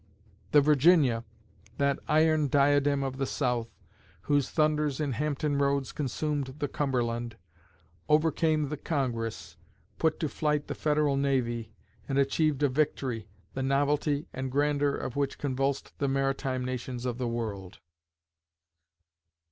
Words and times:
The 0.51 0.61
Virginia, 0.61 1.23
that 1.77 1.99
iron 2.07 2.47
diadem 2.47 3.03
of 3.03 3.17
the 3.17 3.27
South, 3.27 3.69
whose 4.21 4.49
thunders 4.49 4.99
in 4.99 5.11
Hampton 5.11 5.59
Roads 5.59 5.91
consumed 5.91 6.55
the 6.57 6.67
Cumberland, 6.67 7.37
overcame 8.09 8.69
the 8.69 8.77
Congress, 8.77 9.57
put 9.99 10.19
to 10.19 10.27
flight 10.27 10.65
the 10.65 10.73
Federal 10.73 11.17
Navy, 11.17 11.71
and 12.09 12.17
achieved 12.17 12.63
a 12.63 12.67
victory, 12.67 13.27
the 13.53 13.61
novelty 13.61 14.25
and 14.33 14.51
grandeur 14.51 14.95
of 14.95 15.15
which 15.15 15.37
convulsed 15.37 15.93
the 15.99 16.07
maritime 16.07 16.65
nations 16.65 17.05
of 17.05 17.19
the 17.19 17.27
world. 17.27 17.77